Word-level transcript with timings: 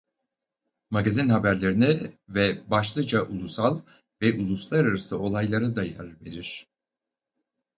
Magazin 0.89 1.29
haberlerine 1.29 2.17
ve 2.29 2.69
başlıca 2.71 3.23
ulusal 3.23 3.81
ve 4.21 4.33
uluslararası 4.39 5.19
olaylara 5.19 5.75
da 5.75 5.83
yer 5.83 6.21
verir. 6.25 6.67